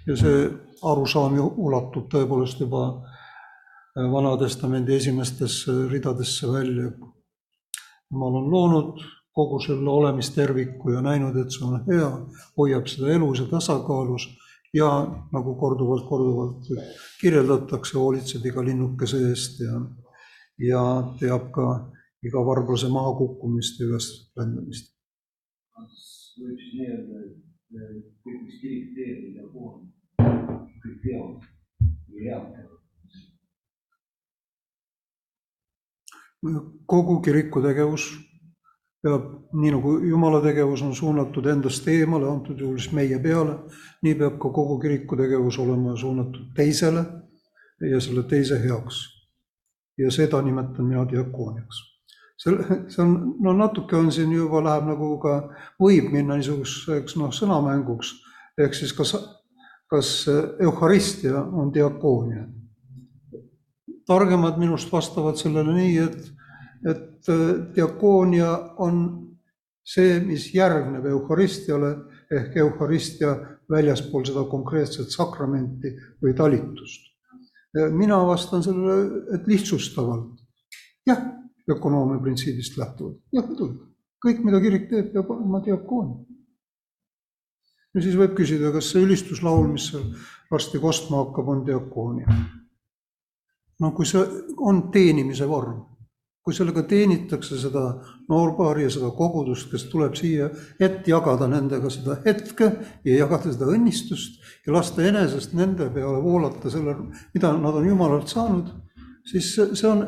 [0.08, 0.48] Ja see
[0.84, 6.92] arusaam ju ulatub tõepoolest juba äh, Vana-testamendi esimestesse ridadesse välja.
[8.12, 9.00] jumal on loonud
[9.36, 12.12] kogu selle olemisterviku ja näinud, et see on hea,
[12.58, 14.30] hoiab seda elus ja tasakaalus.
[14.74, 14.88] Ja
[15.32, 16.66] nagu korduvalt, korduvalt
[17.22, 19.80] kirjeldatakse, hoolitseb iga linnukese eest ja,
[20.60, 20.82] ja
[21.20, 21.68] teab ka
[22.28, 24.94] iga varblase mahakukkumist ja üles rändamist.
[25.76, 26.00] kas
[26.42, 29.76] võib siis nii öelda, et kõik, mis kirik teeb, tea puhul,
[30.84, 31.46] kõik teod
[32.08, 32.74] või head teod?
[36.86, 38.04] kogu kiriku tegevus
[39.04, 43.58] peab, nii nagu Jumala tegevus on suunatud endast eemale, antud juhul siis meie peale,
[44.06, 47.06] nii peab ka kogu kiriku tegevus olema suunatud teisele
[47.92, 49.04] ja selle teise heaks.
[49.98, 51.97] ja seda nimetan mina diakooniaks
[52.38, 52.54] see,
[52.88, 55.38] see on, no natuke on siin juba läheb nagu ka,
[55.82, 58.14] võib minna niisuguseks noh, sõnamänguks,
[58.62, 59.16] ehk siis kas,
[59.90, 60.14] kas
[60.64, 62.46] Eucharistia on diakoonia.
[64.08, 66.28] targemad minust vastavad sellele nii, et,
[66.88, 67.42] et äh,
[67.76, 69.02] diakoonia on
[69.88, 71.90] see, mis järgneb Eucharistiale
[72.32, 73.34] ehk Eucharistia
[73.72, 75.92] väljaspool seda konkreetset sakramenti
[76.24, 77.04] või talitust.
[77.92, 80.40] mina vastan sellele, et lihtsustavalt.
[81.06, 81.37] jah
[81.70, 83.20] ökonoomia printsiibist lähtuvalt.
[83.34, 83.80] jah, muidugi,
[84.26, 86.14] kõik, mida kirik teeb, peab olema diakoon.
[87.96, 90.08] ja siis võib küsida, kas see ülistuslaul, mis seal
[90.52, 92.40] varsti kostma hakkab, on diakoonia.
[93.80, 94.24] no kui see
[94.58, 95.84] on teenimise vorm,
[96.48, 97.82] kui sellega teenitakse seda
[98.32, 100.48] noorpaari ja seda kogudust, kes tuleb siia,
[100.80, 102.72] et jagada nendega seda hetke
[103.04, 106.96] ja jagada seda õnnistust ja lasta enesest nende peale voolata selle,
[107.36, 108.72] mida nad on Jumalalt saanud,
[109.28, 110.06] siis see, on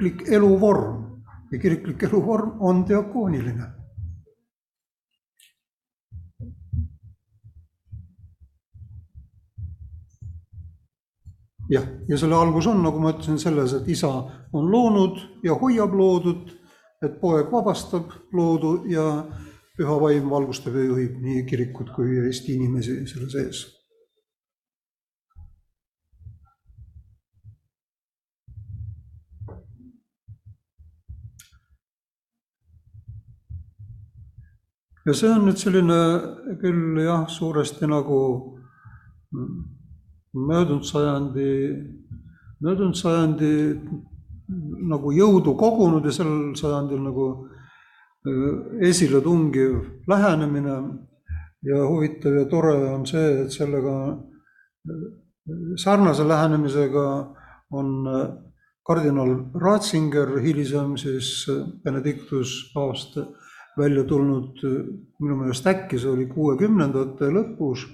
[0.00, 1.20] kiriklik eluvorm
[1.52, 3.66] ja kiriklik eluvorm on diakooniline
[11.70, 14.08] jah, ja selle algus on, nagu ma ütlesin, selles, et isa
[14.52, 16.48] on loonud ja hoiab loodut,
[17.04, 19.04] et poeg vabastab loodu ja
[19.76, 23.79] püha vaim valgustab ja juhib nii kirikut kui Eesti inimesi selle sees.
[35.06, 35.98] Ja see on nüüd selline
[36.60, 38.20] küll jah, suuresti nagu
[40.34, 41.50] möödunud sajandi,
[42.60, 43.52] möödunud sajandi
[44.90, 47.28] nagu jõudu kogunud ja sel sajandil nagu
[48.90, 50.76] esiletungiv lähenemine.
[51.60, 53.92] Ja huvitav ja tore on see, et sellega
[55.76, 57.04] sarnase lähenemisega
[57.76, 57.90] on
[58.86, 61.44] kardinal Ratzinger, hilisem siis
[61.84, 63.18] Benedictus paavst,
[63.78, 64.62] välja tulnud
[65.20, 67.86] minu meelest äkki see oli kuuekümnendate lõpus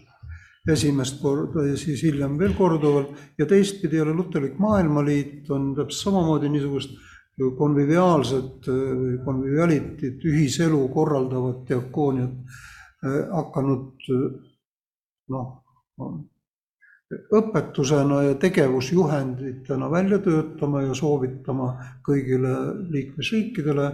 [0.73, 6.49] esimest korda ja siis hiljem veel korduvalt ja teistpidi jälle Luterlik Maailmaliit on täpselt samamoodi
[6.51, 6.97] niisugust
[7.59, 8.67] konviviaalset
[9.25, 12.57] konvivialitit, ühiselu korraldavat diakooniat
[13.31, 14.09] hakanud
[15.29, 15.51] noh,
[17.37, 21.69] õpetusena ja tegevusjuhenditena välja töötama ja soovitama
[22.07, 22.55] kõigile
[22.91, 23.91] liikmesriikidele.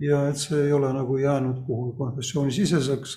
[0.00, 3.16] Ja et see ei ole nagu jäänud kuhugi konfessioonisiseseks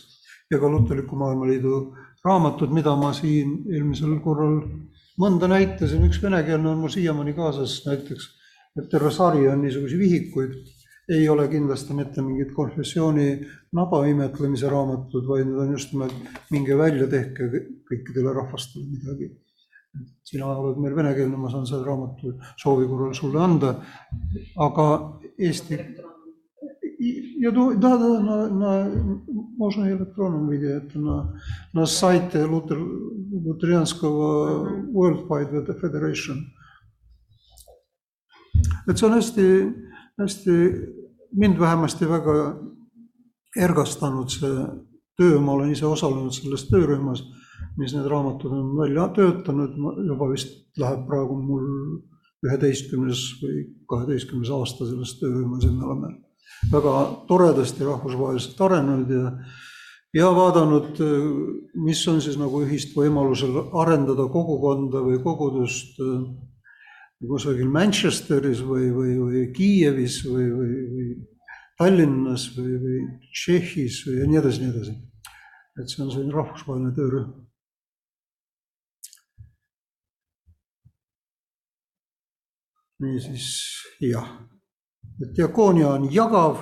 [0.51, 4.59] ja ka Luterliku Maailmaliidu raamatud, mida ma siin eelmisel korral
[5.19, 8.29] mõnda näitasin, üks venekeelne on mul siiamaani kaasas näiteks,
[8.79, 10.55] et terve sari on niisuguseid vihikuid,
[11.13, 13.27] ei ole kindlasti mitte mingid konfessiooni
[13.75, 16.15] naba imetlemise raamatud, vaid need on just nimelt
[16.51, 17.49] minge välja, tehke
[17.89, 19.31] kõikidele rahvastele midagi.
[20.25, 23.75] sina oled meil venekeelne, ma saan selle raamatu soovi korral sulle anda,
[24.57, 24.85] aga
[25.37, 25.77] Eesti
[27.43, 28.71] Ja do, da, da, na, na,
[29.57, 31.33] možno i elektronom vidjeti na,
[31.73, 32.77] na sajte Luter,
[33.45, 34.89] Luterijanskog mm-hmm.
[34.89, 36.37] Uh, World Wide Federation.
[38.89, 39.45] et see on hästi,
[40.19, 40.55] hästi,
[41.39, 42.33] mind vähemasti väga
[43.55, 44.65] ergastanud see
[45.17, 47.23] töö, ma olen ise osalenud selles töörühmas,
[47.77, 51.67] mis need raamatud on välja töötanud, juba vist läheb praegu mul
[52.43, 56.13] üheteistkümnes või kaheteistkümnes aasta selles töörühmas, et me oleme
[56.71, 56.93] väga
[57.27, 59.27] toredasti rahvusvaheliselt arenenud ja
[60.13, 60.99] ja vaadanud,
[61.81, 65.97] mis on siis nagu ühist võimalusel arendada kogukonda või kogudust
[67.27, 71.07] kusagil Manchesteris või, või, või Kiievis või, või, või
[71.79, 72.99] Tallinnas või, või
[73.31, 74.97] Tšehhis või ja nii edasi, nii edasi.
[75.81, 77.31] et see on selline rahvusvaheline töörühm.
[83.03, 83.47] niisiis
[83.99, 84.29] jah
[85.23, 86.59] et diakoonia on jagav,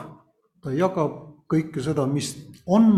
[0.62, 1.18] ta jagab
[1.52, 2.36] kõike seda, mis
[2.70, 2.92] on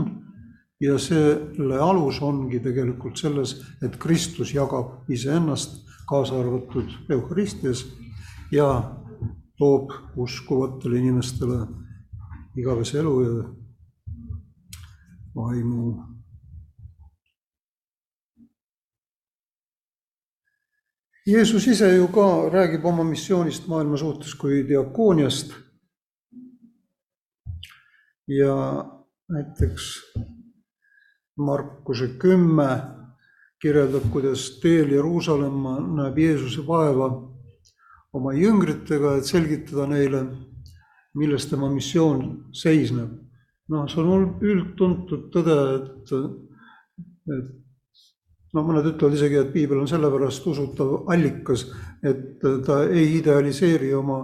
[0.83, 7.85] ja selle alus ongi tegelikult selles, et Kristus jagab iseennast, kaasa arvatud Eucharistias
[8.51, 8.67] ja
[9.57, 11.61] toob uskuvatele inimestele
[12.59, 13.43] igavese elu ja
[15.35, 16.12] vaimu
[21.25, 25.53] Jeesus ise ju ka räägib oma missioonist maailma suhtes kui diakooniast.
[28.27, 28.55] ja
[29.29, 29.83] näiteks
[31.37, 32.67] Markuse kümme
[33.61, 37.07] kirjeldab, kuidas teel Jeruusalemma näeb Jeesuse vaeva
[38.13, 40.25] oma jüngritega, et selgitada neile,
[41.15, 43.09] milles tema missioon seisneb.
[43.69, 46.15] noh, see on üldtuntud tõde, et,
[47.31, 47.62] et
[48.53, 51.67] no mõned ütlevad isegi, et piibel on sellepärast usutav allikas,
[52.05, 54.23] et ta ei idealiseeri oma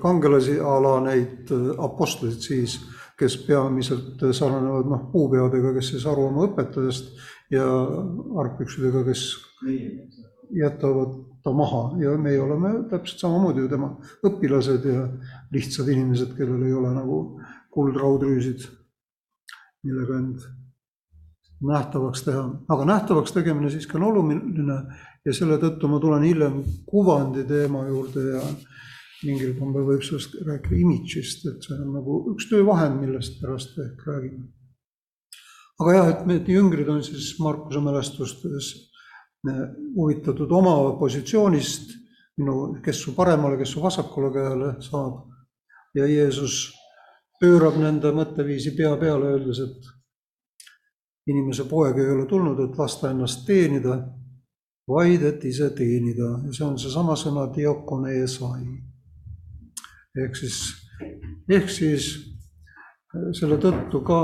[0.00, 2.78] kangelasi a la neid apostleid siis,
[3.18, 7.12] kes peamiselt sarnanevad noh, puupeadega, kes ei saa aru oma õpetajast
[7.54, 7.66] ja
[8.42, 9.26] argpüksidega, kes
[10.54, 11.84] jätavad ta maha.
[12.02, 13.92] Ja meie oleme täpselt samamoodi ju tema
[14.26, 15.06] õpilased ja
[15.54, 17.20] lihtsad inimesed, kellel ei ole nagu
[17.74, 18.66] kuldraudrüüsid,
[19.84, 20.44] millega end
[21.62, 24.78] nähtavaks teha, aga nähtavaks tegemine siiski on oluline
[25.24, 28.42] ja selle tõttu ma tulen hiljem kuvandi teema juurde ja
[29.24, 34.02] mingil kombel võib sellest rääkida image'ist, et see on nagu üks töövahend, millest pärast ehk
[34.08, 34.48] räägime.
[35.80, 38.74] aga jah, et need jüngrid on siis Markuse mälestustes
[39.96, 41.90] huvitatud oma positsioonist,
[42.40, 45.30] minu, kes su paremale, kes su vasakule käele saab.
[45.94, 46.72] ja Jeesus
[47.40, 49.93] pöörab nende mõtteviisi pea peale, öeldes, et
[51.26, 53.96] inimese poeg ei ole tulnud, et lasta ennast teenida,
[54.88, 58.64] vaid et ise teenida ja see on seesama sõna diakoneesai.
[60.24, 60.58] ehk siis,
[61.48, 62.08] ehk siis
[63.38, 64.20] selle tõttu ka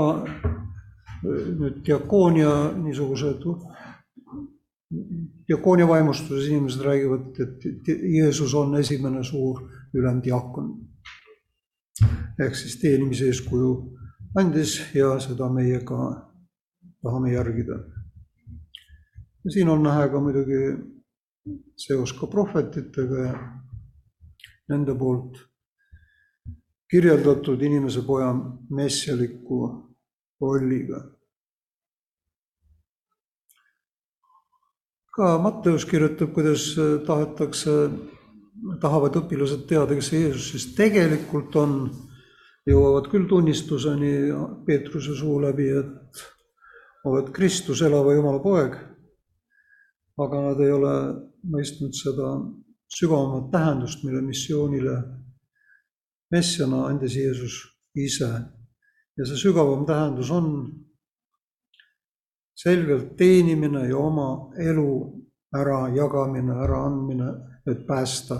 [1.23, 3.43] nüüd diakoonia niisugused,
[5.49, 10.73] diakoonia vaimustuses inimesed räägivad, et Jeesus on esimene suur ülemdiakon.
[12.39, 13.71] ehk siis teenimise eeskuju
[14.35, 16.30] andis ja seda meie ka
[17.03, 17.79] tahame järgida.
[19.49, 20.61] siin on näha ka muidugi
[21.75, 23.33] seos ka prohvetitega ja
[24.69, 25.39] nende poolt
[26.91, 28.33] kirjeldatud inimese poja
[28.69, 29.57] messialiku
[30.41, 31.01] rolliga.
[35.15, 36.69] ka Matteus kirjutab, kuidas
[37.07, 37.71] tahetakse,
[38.79, 41.73] tahavad õpilased teada, kes see Jeesus siis tegelikult on,
[42.69, 44.13] jõuavad küll tunnistuseni
[44.65, 46.23] Peetruse suu läbi, et
[47.05, 48.75] oled Kristus, elava Jumala poeg,
[50.21, 50.95] aga nad ei ole
[51.51, 52.35] mõistnud seda
[52.91, 54.95] sügavamat tähendust, mille missioonile
[56.31, 57.57] messiana andis Jeesus
[57.97, 58.29] ise
[59.17, 60.47] ja see sügavam tähendus on
[62.55, 64.91] selgelt teenimine ja oma elu
[65.57, 67.29] ärajagamine, äraandmine,
[67.67, 68.37] et päästa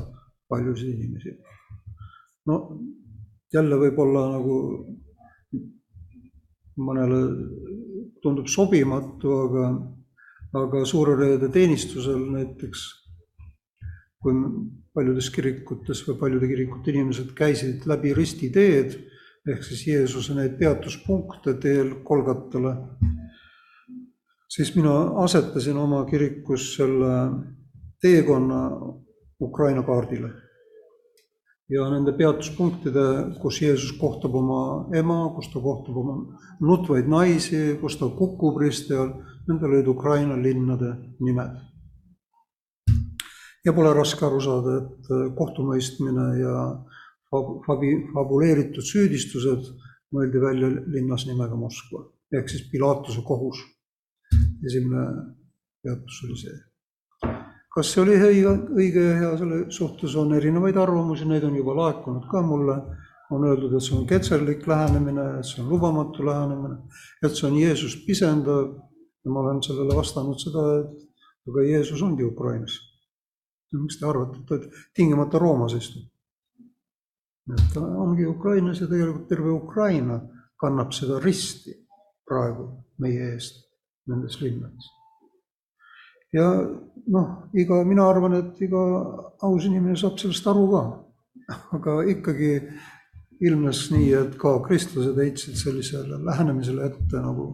[0.50, 1.36] paljusid inimesi.
[2.46, 2.56] no
[3.54, 4.56] jälle võib-olla nagu
[6.78, 7.20] mõnele
[8.24, 9.70] tundub sobimatu, aga,
[10.62, 12.84] aga Suure Reede teenistusel näiteks,
[14.22, 14.36] kui
[14.94, 19.00] paljudes kirikutes või paljude kirikute inimesed käisid läbi ristiteed
[19.50, 22.76] ehk siis Jeesuse neid peatuspunkte teel Kolgatale,
[24.52, 24.94] siis mina
[25.24, 27.16] asetasin oma kirikus selle
[28.02, 28.62] teekonna
[29.42, 30.30] Ukraina kaardile.
[31.72, 33.04] Ja nende peatuspunktide,
[33.42, 34.62] kus Jeesus kohtab oma
[34.98, 36.18] ema, kus ta kohtab oma
[36.60, 39.14] nutvaid naisi, kus ta kukub risti all,
[39.48, 40.94] nendel olid Ukraina linnade
[41.24, 41.60] nimed.
[43.66, 46.56] ja pole raske aru saada, et kohtumõistmine ja
[47.68, 49.70] fabi-, fabuleeritud süüdistused
[50.12, 52.04] mõeldi välja linnas nimega Moskva,
[52.34, 53.62] ehk siis Pilatuse kohus.
[54.66, 55.06] esimene
[55.84, 56.71] peatus oli see.
[57.82, 61.74] Kas see oli õige, õige ja hea, selle suhtes on erinevaid arvamusi, neid on juba
[61.80, 62.76] laekunud ka mulle,
[63.34, 66.78] on öeldud, et see on ketserlik lähenemine, et see on lubamatu lähenemine,
[67.26, 68.68] et see on Jeesust pisendav
[69.26, 72.78] ja ma olen sellele vastanud seda, et aga Jeesus ongi Ukrainas.
[73.72, 76.06] miks te arvate, et ta tingimata Roomas istub?
[77.56, 80.22] et ta ongi Ukrainas ja tegelikult terve Ukraina
[80.62, 81.74] kannab seda risti
[82.30, 82.70] praegu
[83.02, 83.64] meie eest
[84.06, 85.01] nendes linnades.
[86.36, 86.48] Ja
[87.12, 87.28] noh,
[87.58, 88.82] iga, mina arvan, et iga
[89.44, 90.82] aus inimene saab sellest aru ka,
[91.78, 92.54] aga ikkagi
[93.42, 97.52] ilmnes nii, et ka kristlased heitsid sellisele lähenemisele ette nagu,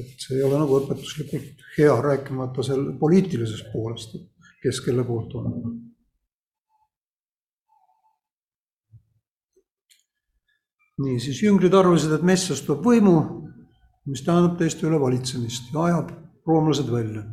[0.00, 4.16] et see ei ole nagu õpetuslikult hea, rääkimata selle poliitilisest poolest,
[4.64, 5.50] kes kelle poolt on
[11.02, 13.14] niisiis jüngrid arvasid, et messias toob võimu,
[14.06, 16.12] mis tähendab teiste üle valitsemist ja ajab
[16.46, 17.24] roomlased välja.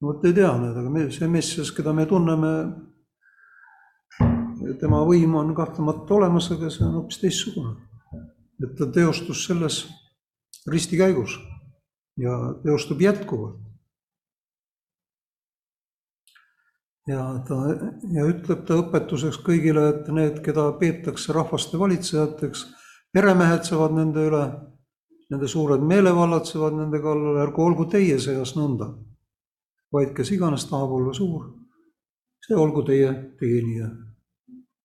[0.00, 2.52] No vot ei tea need, aga me, see messias, keda me tunneme,
[4.80, 7.76] tema võim on kahtlemata olemas, aga see on hoopis teistsugune.
[8.60, 9.86] et ta teostus selles
[10.68, 11.38] ristikäigus
[12.20, 13.60] ja teostub jätkuvalt.
[17.08, 17.56] ja ta
[18.14, 22.66] ja ütleb ta õpetuseks kõigile, et need, keda peetakse rahvaste valitsejateks,
[23.12, 24.44] peremehed saavad nende üle,
[25.32, 28.92] nende suured meelevallatsevad nende kallal, ärgu olgu teie seas nõnda,
[29.92, 31.46] vaid kes iganes tahab olla suur,
[32.46, 33.90] see olgu teie teenija.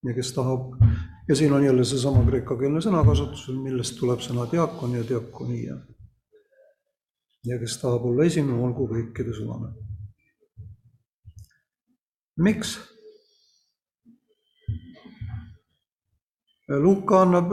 [0.05, 0.75] ja kes tahab,
[1.27, 5.77] ja siin on jälle seesama kreekakeelne sõnakasutus, millest tuleb sõna diakon ja diakonia.
[7.45, 9.73] ja kes tahab olla esimene, olgu kõikide sulane
[12.37, 12.79] miks?
[16.67, 17.51] Luka annab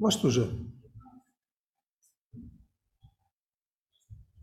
[0.00, 0.46] vastuse.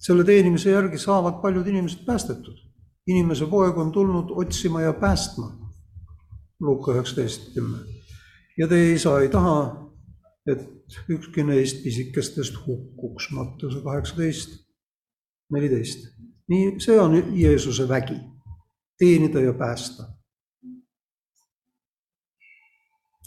[0.08, 2.64] Selle teenimise järgi saavad paljud inimesed päästetud.
[3.08, 5.52] inimese poeg on tulnud otsima ja päästma.
[6.60, 7.78] Luka üheksateist kümme.
[8.58, 9.58] ja teie isa ei taha,
[10.48, 10.64] et
[11.10, 14.50] ükski neist pisikestest hukkuks, Mattuse kaheksateist,
[15.52, 16.08] neliteist.
[16.48, 18.20] nii, see on Jeesuse vägi
[18.98, 20.04] teenida ja päästa.